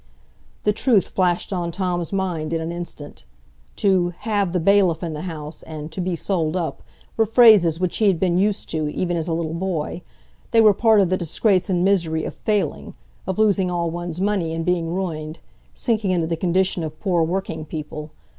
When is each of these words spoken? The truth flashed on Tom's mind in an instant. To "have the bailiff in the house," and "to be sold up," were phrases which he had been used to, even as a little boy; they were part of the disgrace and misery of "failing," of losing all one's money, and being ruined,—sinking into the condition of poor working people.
The 0.63 0.73
truth 0.73 1.09
flashed 1.09 1.53
on 1.53 1.71
Tom's 1.71 2.11
mind 2.11 2.53
in 2.53 2.59
an 2.59 2.71
instant. 2.71 3.23
To 3.75 4.13
"have 4.21 4.51
the 4.51 4.59
bailiff 4.59 5.03
in 5.03 5.13
the 5.13 5.21
house," 5.21 5.61
and 5.61 5.91
"to 5.91 6.01
be 6.01 6.15
sold 6.15 6.55
up," 6.55 6.81
were 7.17 7.25
phrases 7.27 7.79
which 7.79 7.97
he 7.97 8.07
had 8.07 8.19
been 8.19 8.39
used 8.39 8.67
to, 8.71 8.89
even 8.89 9.15
as 9.15 9.27
a 9.27 9.33
little 9.35 9.53
boy; 9.53 10.01
they 10.49 10.59
were 10.59 10.73
part 10.73 11.01
of 11.01 11.09
the 11.11 11.17
disgrace 11.17 11.69
and 11.69 11.85
misery 11.85 12.25
of 12.25 12.33
"failing," 12.33 12.95
of 13.27 13.37
losing 13.37 13.69
all 13.69 13.91
one's 13.91 14.19
money, 14.19 14.55
and 14.55 14.65
being 14.65 14.91
ruined,—sinking 14.91 16.09
into 16.09 16.25
the 16.25 16.35
condition 16.35 16.81
of 16.83 16.99
poor 16.99 17.21
working 17.21 17.63
people. 17.63 18.09